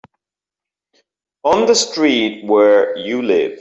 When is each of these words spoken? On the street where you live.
On 1.43 1.67
the 1.67 1.75
street 1.75 2.43
where 2.45 2.97
you 2.97 3.21
live. 3.21 3.59